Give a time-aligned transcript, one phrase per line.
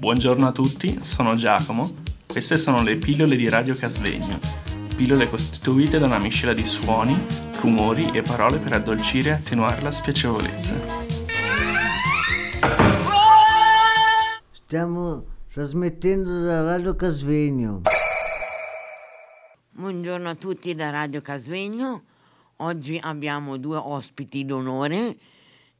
[0.00, 1.96] Buongiorno a tutti, sono Giacomo.
[2.26, 4.40] Queste sono le pillole di Radio Casvegno.
[4.96, 7.14] Pillole costituite da una miscela di suoni,
[7.60, 10.74] rumori e parole per addolcire e attenuare la spiacevolezza.
[14.52, 17.82] Stiamo trasmettendo da Radio Casvegno.
[19.72, 22.04] Buongiorno a tutti da Radio Casvegno.
[22.56, 25.18] Oggi abbiamo due ospiti d'onore,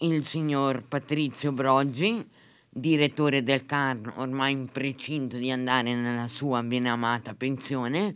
[0.00, 2.28] il signor Patrizio Broggi,
[2.74, 8.14] direttore del CARN, ormai in precinto di andare nella sua benamata pensione,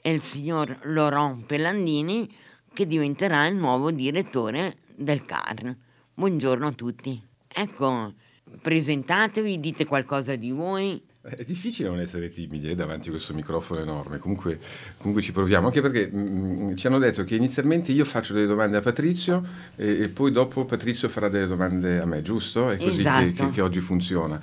[0.00, 2.28] e il signor Laurent Pelandini,
[2.72, 5.76] che diventerà il nuovo direttore del CARN.
[6.14, 7.22] Buongiorno a tutti.
[7.46, 8.12] Ecco,
[8.60, 11.00] presentatevi, dite qualcosa di voi.
[11.28, 14.60] È difficile non essere timidi eh, davanti a questo microfono enorme, comunque,
[14.96, 18.46] comunque ci proviamo, anche perché mh, mm, ci hanno detto che inizialmente io faccio delle
[18.46, 19.44] domande a Patrizio
[19.74, 22.70] e, e poi dopo Patrizio farà delle domande a me, giusto?
[22.70, 23.24] È così Esatto.
[23.24, 24.40] che, che- che oggi funziona.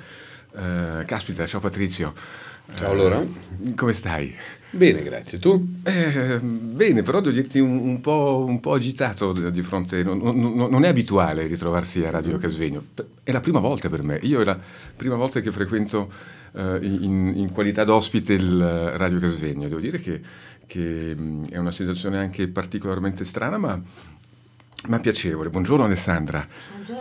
[0.55, 2.13] Eh, caspita, ciao Patrizio.
[2.75, 3.21] Ciao Laura.
[3.21, 4.33] Eh, come stai?
[4.71, 5.37] Bene, grazie.
[5.37, 5.75] Tu?
[5.83, 10.01] Eh, bene, però devo dirti un, un po', un po' agitato di fronte.
[10.03, 12.83] Non, non- non è abituale ritrovarsi a Radio Casvegno.
[13.23, 14.17] È la prima volta per me.
[14.23, 14.57] Io è la
[14.95, 16.11] prima volta che frequento
[16.53, 19.67] eh, in, in qualità d'ospite il eh, Radio Casvegno.
[19.67, 20.21] Devo dire che,
[20.65, 23.79] che, mh, è una situazione anche particolarmente strana, ma,
[24.87, 25.49] ma piacevole.
[25.51, 26.47] Buongiorno Alessandra.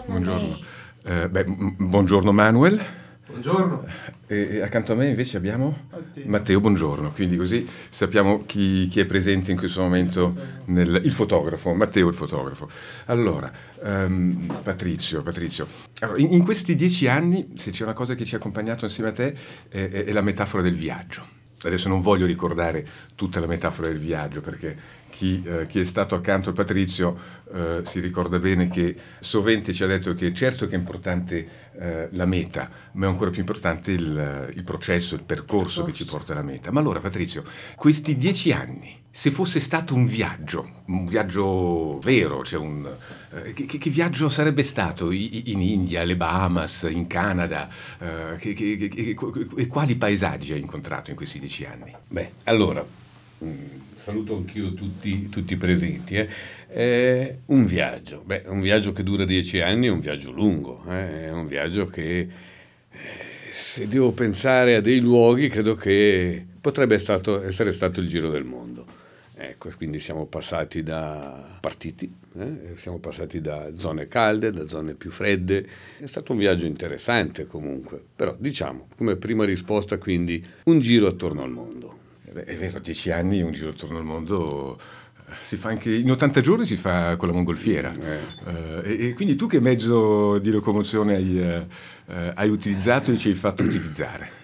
[0.06, 0.58] Buongiorno.
[1.04, 3.00] Eh, beh, buongiorno Manuel.
[3.42, 3.84] Buongiorno.
[4.28, 5.88] E, accanto a me invece abbiamo
[6.26, 6.60] Matteo.
[6.60, 10.32] buongiorno, quindi così sappiamo chi, chi è presente in questo momento,
[10.66, 12.70] nel, il fotografo, Matteo il fotografo.
[13.06, 13.50] Allora,
[13.82, 15.66] ehm, Patrizio, Patrizio,
[16.02, 19.10] allora, in, in questi dieci anni, se c'è una cosa che ci ha accompagnato insieme
[19.10, 19.34] a te,
[19.68, 21.26] è, è- è la metafora del viaggio.
[21.64, 24.76] Adesso non voglio ricordare tutta la metafora del viaggio perché
[25.12, 27.16] chi, eh, chi è stato accanto a Patrizio
[27.52, 32.08] eh, si ricorda bene che sovente ci ha detto che certo che è importante eh,
[32.12, 36.32] la meta, ma è ancora più importante il, il processo, il percorso che ci porta
[36.32, 36.70] alla meta.
[36.72, 37.44] Ma allora Patrizio,
[37.76, 42.88] questi dieci anni, se fosse stato un viaggio, un viaggio vero, cioè un,
[43.34, 47.68] eh, che, che- viaggio sarebbe stato in India, alle Bahamas, in Canada?
[47.98, 49.16] eh, che- che-
[49.56, 51.94] e quali paesaggi hai incontrato in questi dieci anni?
[52.08, 52.84] Beh, allora,
[53.96, 56.16] saluto anch'io tutti, tutti i presenti.
[56.16, 56.28] eh.
[56.68, 61.26] Eh, un viaggio, beh, un viaggio che dura dieci anni è un viaggio lungo, eh,
[61.26, 62.28] è un viaggio che eh,
[63.52, 68.44] se devo pensare a dei luoghi credo che potrebbe stato- essere stato il giro del
[68.44, 69.00] mondo.
[69.34, 75.10] Ecco, quindi siamo passati da partiti, eh, siamo passati da zone calde, da zone più
[75.10, 75.66] fredde.
[75.98, 81.42] È stato un viaggio interessante comunque, però diciamo, come prima risposta quindi, un giro attorno
[81.42, 82.01] al mondo.
[82.34, 84.78] Eh, È vero, dieci anni, un giro attorno al mondo,
[85.28, 87.92] eh, si fa anche, in 80 giorni si fa con la mongolfiera.
[87.94, 91.66] Eh, e, e quindi tu che mezzo di locomozione hai, eh,
[92.08, 94.40] eh, hai utilizzato e ci hai fatto utilizzare?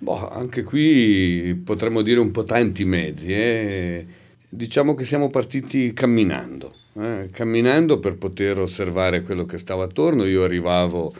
[0.00, 3.32] Boh, anche qui potremmo dire un po' tanti mezzi.
[3.32, 4.06] eh.
[4.50, 10.24] Diciamo che siamo partiti camminando, eh, camminando per poter osservare quello che stava attorno.
[10.24, 11.12] Io arrivavo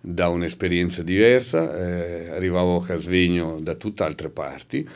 [0.00, 4.88] da un'esperienza diversa, eh, arrivavo a Casvegno da tutt'altre parti.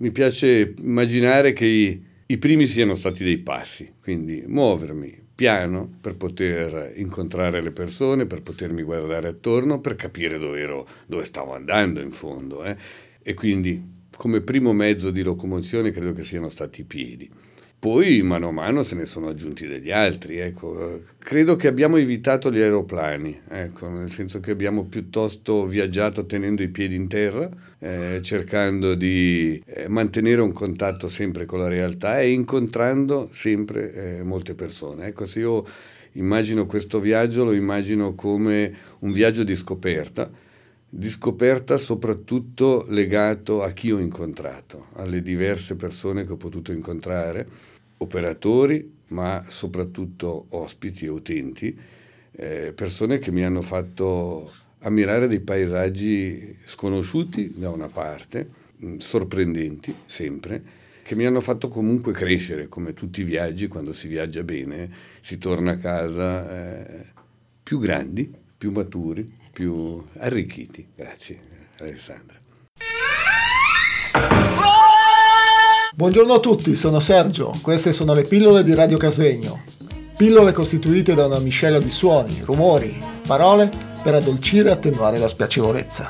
[0.00, 6.16] Mi piace immaginare che i, i primi siano stati dei passi, quindi muovermi piano per
[6.16, 12.00] poter incontrare le persone, per potermi guardare attorno, per capire dove, ero, dove stavo andando
[12.00, 12.64] in fondo.
[12.64, 12.76] eh.
[13.20, 13.82] E quindi
[14.16, 17.30] come primo mezzo di locomozione credo che siano stati i piedi.
[17.80, 20.36] Poi mano a mano se ne sono aggiunti degli altri.
[20.36, 21.00] Ecco.
[21.16, 26.68] Credo che abbiamo evitato gli aeroplani, ecco, nel senso che abbiamo piuttosto viaggiato tenendo i
[26.68, 27.48] piedi in terra,
[27.78, 34.22] eh, cercando di eh, mantenere un contatto sempre con la realtà e incontrando sempre eh,
[34.24, 35.06] molte persone.
[35.06, 35.64] Ecco, se io
[36.12, 40.30] immagino questo viaggio, lo immagino come un viaggio di scoperta,
[40.92, 47.46] di scoperta soprattutto legato a chi ho incontrato, alle diverse persone che ho potuto incontrare,
[47.98, 51.78] operatori, ma soprattutto ospiti e utenti,
[52.32, 54.50] eh, persone che mi hanno fatto
[54.80, 60.62] ammirare dei paesaggi sconosciuti da una parte, mh, sorprendenti sempre,
[61.02, 64.90] che mi hanno fatto comunque crescere, come tutti i viaggi, quando si viaggia bene,
[65.20, 67.06] si torna a casa eh,
[67.62, 70.86] più grandi, più maturi, più arricchiti.
[70.94, 71.40] Grazie
[71.78, 72.38] Alessandra.
[75.94, 77.54] Buongiorno a tutti, sono Sergio.
[77.62, 79.62] Queste sono le pillole di Radio Casvegno.
[80.14, 83.70] Pillole costituite da una miscela di suoni, rumori, parole
[84.02, 86.08] per addolcire e attenuare la spiacevolezza.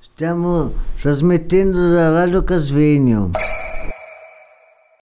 [0.00, 3.32] Stiamo trasmettendo da Radio Casvegno.